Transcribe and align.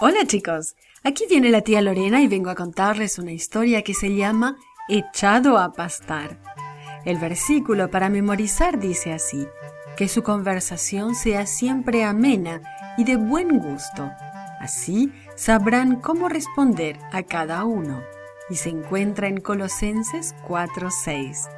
Hola 0.00 0.24
chicos, 0.28 0.76
aquí 1.02 1.24
viene 1.28 1.50
la 1.50 1.62
tía 1.62 1.80
Lorena 1.80 2.22
y 2.22 2.28
vengo 2.28 2.50
a 2.50 2.54
contarles 2.54 3.18
una 3.18 3.32
historia 3.32 3.82
que 3.82 3.94
se 3.94 4.14
llama 4.14 4.56
Echado 4.88 5.58
a 5.58 5.72
pastar. 5.72 6.38
El 7.04 7.18
versículo 7.18 7.90
para 7.90 8.08
memorizar 8.08 8.78
dice 8.78 9.12
así, 9.12 9.48
que 9.96 10.06
su 10.06 10.22
conversación 10.22 11.16
sea 11.16 11.46
siempre 11.46 12.04
amena 12.04 12.62
y 12.96 13.02
de 13.02 13.16
buen 13.16 13.58
gusto. 13.58 14.08
Así 14.60 15.12
sabrán 15.34 15.96
cómo 15.96 16.28
responder 16.28 16.96
a 17.10 17.24
cada 17.24 17.64
uno. 17.64 18.00
Y 18.50 18.54
se 18.54 18.68
encuentra 18.68 19.26
en 19.26 19.40
Colosenses 19.40 20.32
4:6. 20.46 21.48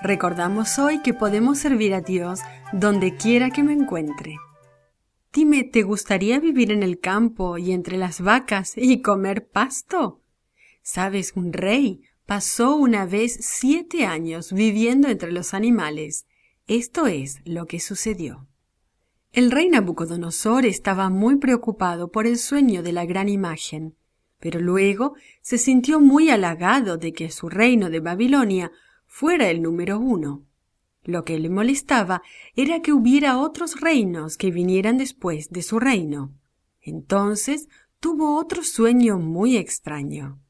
Recordamos 0.00 0.78
hoy 0.78 1.02
que 1.02 1.12
podemos 1.12 1.58
servir 1.58 1.92
a 1.92 2.00
Dios 2.00 2.40
donde 2.72 3.16
quiera 3.16 3.50
que 3.50 3.62
me 3.62 3.74
encuentre. 3.74 4.38
Dime, 5.36 5.64
¿te 5.64 5.82
gustaría 5.82 6.40
vivir 6.40 6.72
en 6.72 6.82
el 6.82 6.98
campo 6.98 7.58
y 7.58 7.72
entre 7.72 7.98
las 7.98 8.22
vacas 8.22 8.72
y 8.74 9.02
comer 9.02 9.46
pasto? 9.46 10.22
Sabes, 10.80 11.34
un 11.36 11.52
rey 11.52 12.00
pasó 12.24 12.74
una 12.74 13.04
vez 13.04 13.36
siete 13.42 14.06
años 14.06 14.50
viviendo 14.50 15.08
entre 15.08 15.32
los 15.32 15.52
animales. 15.52 16.24
Esto 16.66 17.06
es 17.06 17.42
lo 17.44 17.66
que 17.66 17.80
sucedió. 17.80 18.46
El 19.30 19.50
rey 19.50 19.68
Nabucodonosor 19.68 20.64
estaba 20.64 21.10
muy 21.10 21.36
preocupado 21.36 22.10
por 22.10 22.26
el 22.26 22.38
sueño 22.38 22.82
de 22.82 22.92
la 22.92 23.04
gran 23.04 23.28
imagen, 23.28 23.94
pero 24.40 24.58
luego 24.58 25.16
se 25.42 25.58
sintió 25.58 26.00
muy 26.00 26.30
halagado 26.30 26.96
de 26.96 27.12
que 27.12 27.30
su 27.30 27.50
reino 27.50 27.90
de 27.90 28.00
Babilonia 28.00 28.72
fuera 29.04 29.50
el 29.50 29.60
número 29.60 30.00
uno. 30.00 30.46
Lo 31.06 31.24
que 31.24 31.38
le 31.38 31.48
molestaba 31.48 32.22
era 32.56 32.82
que 32.82 32.92
hubiera 32.92 33.38
otros 33.38 33.80
reinos 33.80 34.36
que 34.36 34.50
vinieran 34.50 34.98
después 34.98 35.50
de 35.50 35.62
su 35.62 35.78
reino. 35.78 36.32
Entonces 36.82 37.68
tuvo 38.00 38.36
otro 38.36 38.64
sueño 38.64 39.16
muy 39.16 39.56
extraño. 39.56 40.40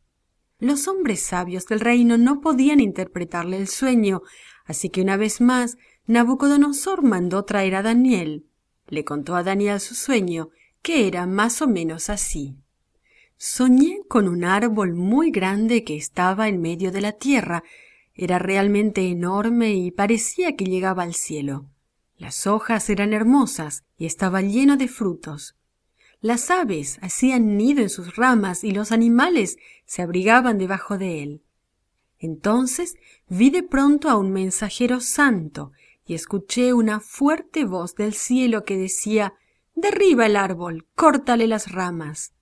Los 0.58 0.88
hombres 0.88 1.20
sabios 1.20 1.66
del 1.66 1.80
reino 1.80 2.16
no 2.16 2.40
podían 2.40 2.80
interpretarle 2.80 3.58
el 3.58 3.68
sueño, 3.68 4.22
así 4.64 4.88
que 4.88 5.02
una 5.02 5.18
vez 5.18 5.42
más 5.42 5.76
Nabucodonosor 6.06 7.02
mandó 7.02 7.44
traer 7.44 7.74
a 7.74 7.82
Daniel. 7.82 8.46
Le 8.88 9.04
contó 9.04 9.36
a 9.36 9.42
Daniel 9.42 9.78
su 9.78 9.94
sueño, 9.94 10.48
que 10.80 11.06
era 11.06 11.26
más 11.26 11.60
o 11.60 11.68
menos 11.68 12.08
así. 12.08 12.56
Soñé 13.36 13.98
con 14.08 14.26
un 14.26 14.44
árbol 14.44 14.94
muy 14.94 15.30
grande 15.30 15.84
que 15.84 15.96
estaba 15.96 16.48
en 16.48 16.62
medio 16.62 16.92
de 16.92 17.02
la 17.02 17.12
tierra 17.12 17.62
era 18.16 18.38
realmente 18.38 19.08
enorme 19.08 19.74
y 19.74 19.90
parecía 19.90 20.56
que 20.56 20.64
llegaba 20.64 21.02
al 21.02 21.14
cielo. 21.14 21.66
Las 22.16 22.46
hojas 22.46 22.88
eran 22.88 23.12
hermosas 23.12 23.84
y 23.98 24.06
estaba 24.06 24.40
lleno 24.40 24.76
de 24.76 24.88
frutos. 24.88 25.56
Las 26.20 26.50
aves 26.50 26.98
hacían 27.02 27.56
nido 27.56 27.82
en 27.82 27.90
sus 27.90 28.16
ramas 28.16 28.64
y 28.64 28.72
los 28.72 28.90
animales 28.90 29.58
se 29.84 30.02
abrigaban 30.02 30.56
debajo 30.56 30.96
de 30.96 31.22
él. 31.22 31.42
Entonces 32.18 32.96
vi 33.28 33.50
de 33.50 33.62
pronto 33.62 34.08
a 34.08 34.16
un 34.16 34.32
mensajero 34.32 35.00
santo 35.00 35.72
y 36.06 36.14
escuché 36.14 36.72
una 36.72 37.00
fuerte 37.00 37.64
voz 37.64 37.94
del 37.94 38.14
cielo 38.14 38.64
que 38.64 38.78
decía 38.78 39.34
Derriba 39.74 40.24
el 40.24 40.36
árbol, 40.36 40.86
córtale 40.94 41.46
las 41.46 41.70
ramas. 41.70 42.32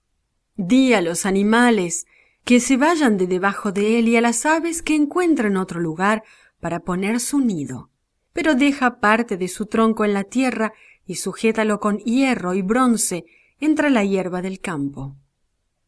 Di 0.55 0.93
a 0.93 1.01
los 1.01 1.27
animales, 1.27 2.07
que 2.45 2.61
se 2.61 2.77
vayan 2.77 3.17
de 3.17 3.27
debajo 3.27 3.73
de 3.73 3.99
él 3.99 4.09
y 4.09 4.17
a 4.17 4.21
las 4.21 4.45
aves 4.45 4.83
que 4.83 4.95
encuentren 4.95 5.57
otro 5.57 5.81
lugar 5.81 6.23
para 6.61 6.81
poner 6.81 7.21
su 7.21 7.41
nido. 7.41 7.91
Pero 8.33 8.55
deja 8.55 9.01
parte 9.01 9.37
de 9.37 9.49
su 9.49 9.67
tronco 9.67 10.05
en 10.05 10.13
la 10.13 10.25
tierra 10.25 10.73
y 11.07 11.17
sujétalo 11.17 11.81
con 11.81 11.99
hierro 11.99 12.55
y 12.55 12.63
bronce 12.63 13.25
entre 13.61 13.91
la 13.91 14.05
hierba 14.05 14.43
del 14.43 14.61
campo. 14.61 15.17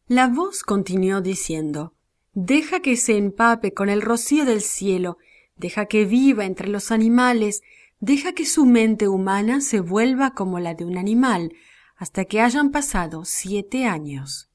La 0.07 0.27
voz 0.27 0.63
continuó 0.63 1.21
diciendo 1.21 1.93
Deja 2.33 2.81
que 2.81 2.95
se 2.95 3.17
empape 3.17 3.73
con 3.73 3.89
el 3.89 4.01
rocío 4.01 4.45
del 4.45 4.61
cielo, 4.61 5.17
deja 5.55 5.87
que 5.87 6.05
viva 6.05 6.45
entre 6.45 6.69
los 6.69 6.91
animales, 6.91 7.61
deja 7.99 8.33
que 8.33 8.45
su 8.45 8.65
mente 8.65 9.07
humana 9.07 9.59
se 9.61 9.79
vuelva 9.79 10.31
como 10.31 10.59
la 10.59 10.75
de 10.75 10.85
un 10.85 10.97
animal, 10.97 11.53
hasta 11.95 12.25
que 12.25 12.41
hayan 12.41 12.71
pasado 12.71 13.25
siete 13.25 13.85
años. 13.85 14.46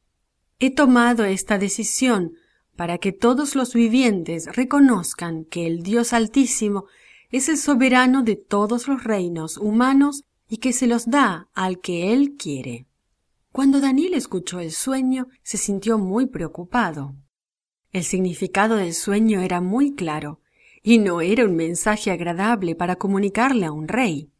He 0.64 0.70
tomado 0.70 1.24
esta 1.24 1.58
decisión 1.58 2.34
para 2.76 2.98
que 2.98 3.10
todos 3.10 3.56
los 3.56 3.74
vivientes 3.74 4.46
reconozcan 4.54 5.44
que 5.44 5.66
el 5.66 5.82
Dios 5.82 6.12
Altísimo 6.12 6.84
es 7.32 7.48
el 7.48 7.56
soberano 7.58 8.22
de 8.22 8.36
todos 8.36 8.86
los 8.86 9.02
reinos 9.02 9.56
humanos 9.56 10.22
y 10.48 10.58
que 10.58 10.72
se 10.72 10.86
los 10.86 11.10
da 11.10 11.48
al 11.52 11.80
que 11.80 12.12
Él 12.12 12.36
quiere. 12.38 12.86
Cuando 13.50 13.80
Daniel 13.80 14.14
escuchó 14.14 14.60
el 14.60 14.70
sueño, 14.70 15.26
se 15.42 15.58
sintió 15.58 15.98
muy 15.98 16.26
preocupado. 16.26 17.16
El 17.90 18.04
significado 18.04 18.76
del 18.76 18.94
sueño 18.94 19.40
era 19.40 19.60
muy 19.60 19.96
claro, 19.96 20.38
y 20.80 20.98
no 20.98 21.22
era 21.22 21.44
un 21.44 21.56
mensaje 21.56 22.12
agradable 22.12 22.76
para 22.76 22.94
comunicarle 22.94 23.66
a 23.66 23.72
un 23.72 23.88
rey. 23.88 24.30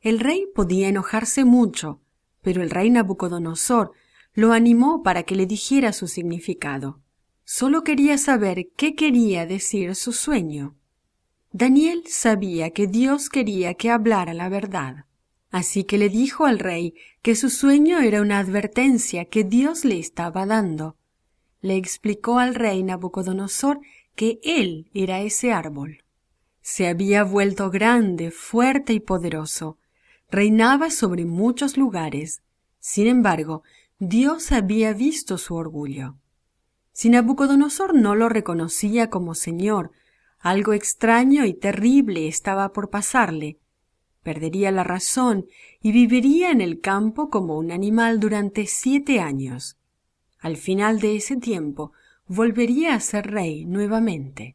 El 0.00 0.18
rey 0.20 0.46
podía 0.54 0.88
enojarse 0.88 1.44
mucho, 1.44 2.00
pero 2.40 2.62
el 2.62 2.70
rey 2.70 2.88
Nabucodonosor 2.88 3.92
lo 4.38 4.52
animó 4.52 5.02
para 5.02 5.24
que 5.24 5.34
le 5.34 5.46
dijera 5.46 5.92
su 5.92 6.06
significado. 6.06 7.00
Solo 7.42 7.82
quería 7.82 8.18
saber 8.18 8.68
qué 8.76 8.94
quería 8.94 9.46
decir 9.46 9.96
su 9.96 10.12
sueño. 10.12 10.76
Daniel 11.50 12.04
sabía 12.06 12.70
que 12.70 12.86
Dios 12.86 13.30
quería 13.30 13.74
que 13.74 13.90
hablara 13.90 14.34
la 14.34 14.48
verdad. 14.48 15.06
Así 15.50 15.82
que 15.82 15.98
le 15.98 16.08
dijo 16.08 16.46
al 16.46 16.60
rey 16.60 16.94
que 17.20 17.34
su 17.34 17.50
sueño 17.50 17.98
era 17.98 18.22
una 18.22 18.38
advertencia 18.38 19.24
que 19.24 19.42
Dios 19.42 19.84
le 19.84 19.98
estaba 19.98 20.46
dando. 20.46 20.94
Le 21.60 21.74
explicó 21.74 22.38
al 22.38 22.54
rey 22.54 22.84
Nabucodonosor 22.84 23.80
que 24.14 24.38
él 24.44 24.88
era 24.94 25.20
ese 25.20 25.50
árbol. 25.50 26.04
Se 26.60 26.86
había 26.86 27.24
vuelto 27.24 27.72
grande, 27.72 28.30
fuerte 28.30 28.92
y 28.92 29.00
poderoso. 29.00 29.78
Reinaba 30.30 30.92
sobre 30.92 31.24
muchos 31.24 31.76
lugares. 31.76 32.42
Sin 32.78 33.08
embargo, 33.08 33.64
Dios 34.00 34.52
había 34.52 34.92
visto 34.92 35.38
su 35.38 35.56
orgullo. 35.56 36.14
Si 36.92 37.08
Nabucodonosor 37.10 37.94
no 37.94 38.14
lo 38.14 38.28
reconocía 38.28 39.10
como 39.10 39.34
Señor, 39.34 39.90
algo 40.38 40.72
extraño 40.72 41.44
y 41.44 41.52
terrible 41.52 42.28
estaba 42.28 42.72
por 42.72 42.90
pasarle. 42.90 43.58
Perdería 44.22 44.70
la 44.70 44.84
razón 44.84 45.46
y 45.82 45.90
viviría 45.90 46.52
en 46.52 46.60
el 46.60 46.80
campo 46.80 47.28
como 47.28 47.58
un 47.58 47.72
animal 47.72 48.20
durante 48.20 48.66
siete 48.66 49.18
años. 49.18 49.78
Al 50.38 50.56
final 50.56 51.00
de 51.00 51.16
ese 51.16 51.36
tiempo 51.36 51.90
volvería 52.28 52.94
a 52.94 53.00
ser 53.00 53.28
rey 53.28 53.64
nuevamente. 53.64 54.54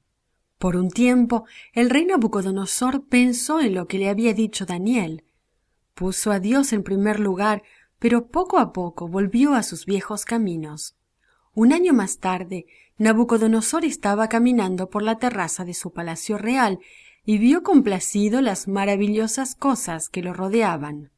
Por 0.58 0.78
un 0.78 0.90
tiempo 0.90 1.44
el 1.74 1.90
rey 1.90 2.06
Nabucodonosor 2.06 3.08
pensó 3.08 3.60
en 3.60 3.76
lo 3.76 3.90
que 3.90 3.98
le 3.98 4.08
había 4.08 4.34
dicho 4.34 4.66
Daniel. 4.66 5.26
Puso 5.96 6.32
a 6.32 6.40
Dios 6.40 6.72
en 6.72 6.84
primer 6.84 7.20
lugar 7.20 7.64
pero 8.04 8.28
poco 8.28 8.60
a 8.60 8.74
poco 8.74 9.08
volvió 9.08 9.54
a 9.54 9.64
sus 9.64 9.86
viejos 9.86 10.26
caminos. 10.26 10.98
Un 11.54 11.72
año 11.72 11.94
más 11.94 12.18
tarde, 12.18 12.66
Nabucodonosor 12.98 13.86
estaba 13.86 14.28
caminando 14.28 14.90
por 14.90 15.04
la 15.04 15.20
terraza 15.20 15.64
de 15.64 15.74
su 15.74 15.94
palacio 15.94 16.38
real 16.38 16.80
y 17.24 17.38
vio 17.38 17.64
complacido 17.64 18.42
las 18.42 18.68
maravillosas 18.68 19.56
cosas 19.56 20.10
que 20.10 20.22
lo 20.22 20.34
rodeaban. 20.34 21.12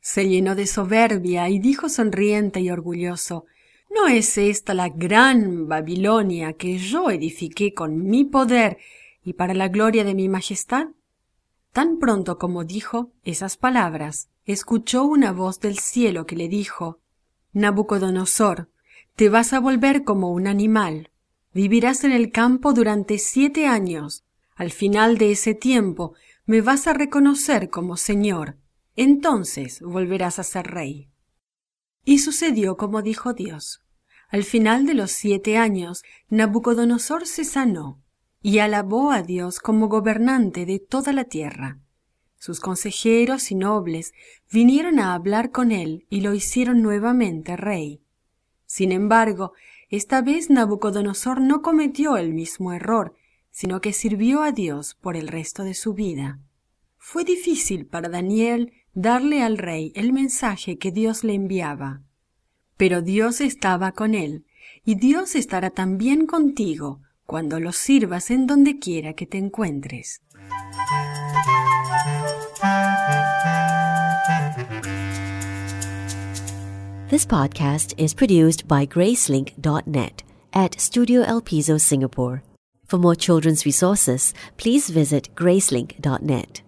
Se 0.00 0.28
llenó 0.28 0.54
de 0.54 0.68
soberbia 0.68 1.48
y 1.48 1.58
dijo 1.58 1.88
sonriente 1.88 2.60
y 2.60 2.70
orgulloso 2.70 3.46
¿No 3.92 4.06
es 4.06 4.38
esta 4.38 4.72
la 4.72 4.88
gran 4.88 5.66
Babilonia 5.66 6.52
que 6.52 6.78
yo 6.78 7.10
edifiqué 7.10 7.74
con 7.74 8.06
mi 8.08 8.22
poder 8.24 8.78
y 9.24 9.32
para 9.32 9.52
la 9.52 9.66
gloria 9.66 10.04
de 10.04 10.14
mi 10.14 10.28
majestad? 10.28 10.90
Tan 11.72 11.98
pronto 11.98 12.36
como 12.38 12.64
dijo 12.64 13.12
esas 13.22 13.56
palabras, 13.56 14.28
escuchó 14.44 15.04
una 15.04 15.32
voz 15.32 15.60
del 15.60 15.78
cielo 15.78 16.26
que 16.26 16.34
le 16.34 16.48
dijo 16.48 16.98
Nabucodonosor, 17.52 18.70
te 19.14 19.28
vas 19.28 19.52
a 19.52 19.60
volver 19.60 20.02
como 20.02 20.30
un 20.30 20.46
animal. 20.46 21.10
Vivirás 21.52 22.04
en 22.04 22.12
el 22.12 22.32
campo 22.32 22.72
durante 22.72 23.18
siete 23.18 23.66
años. 23.66 24.24
Al 24.56 24.70
final 24.72 25.18
de 25.18 25.32
ese 25.32 25.54
tiempo 25.54 26.14
me 26.44 26.60
vas 26.60 26.86
a 26.86 26.92
reconocer 26.92 27.70
como 27.70 27.96
Señor. 27.96 28.56
Entonces 28.96 29.80
volverás 29.80 30.38
a 30.38 30.44
ser 30.44 30.66
rey. 30.66 31.08
Y 32.04 32.18
sucedió 32.18 32.76
como 32.76 33.02
dijo 33.02 33.32
Dios. 33.32 33.82
Al 34.28 34.44
final 34.44 34.86
de 34.86 34.94
los 34.94 35.10
siete 35.10 35.56
años, 35.56 36.02
Nabucodonosor 36.28 37.26
se 37.26 37.44
sanó 37.44 38.00
y 38.42 38.58
alabó 38.58 39.12
a 39.12 39.22
Dios 39.22 39.58
como 39.58 39.88
gobernante 39.88 40.66
de 40.66 40.78
toda 40.78 41.12
la 41.12 41.24
tierra. 41.24 41.78
Sus 42.38 42.60
consejeros 42.60 43.50
y 43.50 43.54
nobles 43.54 44.14
vinieron 44.50 44.98
a 44.98 45.12
hablar 45.12 45.50
con 45.50 45.72
él 45.72 46.06
y 46.08 46.22
lo 46.22 46.32
hicieron 46.32 46.80
nuevamente 46.80 47.56
rey. 47.56 48.00
Sin 48.64 48.92
embargo, 48.92 49.52
esta 49.90 50.22
vez 50.22 50.48
Nabucodonosor 50.48 51.40
no 51.40 51.60
cometió 51.60 52.16
el 52.16 52.32
mismo 52.32 52.72
error, 52.72 53.14
sino 53.50 53.80
que 53.80 53.92
sirvió 53.92 54.42
a 54.42 54.52
Dios 54.52 54.94
por 54.94 55.16
el 55.16 55.28
resto 55.28 55.64
de 55.64 55.74
su 55.74 55.92
vida. 55.92 56.38
Fue 56.96 57.24
difícil 57.24 57.86
para 57.86 58.08
Daniel 58.08 58.72
darle 58.94 59.42
al 59.42 59.58
rey 59.58 59.92
el 59.94 60.12
mensaje 60.12 60.78
que 60.78 60.92
Dios 60.92 61.24
le 61.24 61.34
enviaba. 61.34 62.02
pero 62.76 63.02
Dios 63.02 63.42
estaba 63.42 63.92
con 63.92 64.14
él, 64.14 64.46
y 64.86 64.94
Dios 64.94 65.34
estará 65.34 65.68
también 65.68 66.24
contigo 66.24 67.02
cuando 67.30 67.60
lo 67.60 67.70
sirvas 67.70 68.28
en 68.32 68.48
donde 68.48 68.80
quiera 68.80 69.12
que 69.12 69.24
te 69.24 69.38
encuentres. 69.38 70.20
This 77.08 77.24
podcast 77.24 77.94
is 77.96 78.14
produced 78.14 78.66
by 78.66 78.84
Gracelink.net 78.84 80.24
at 80.52 80.80
Studio 80.80 81.22
El 81.22 81.40
Piso, 81.40 81.78
Singapore. 81.78 82.42
For 82.88 82.98
more 82.98 83.14
children's 83.14 83.64
resources, 83.64 84.34
please 84.56 84.90
visit 84.90 85.32
Gracelink.net. 85.36 86.62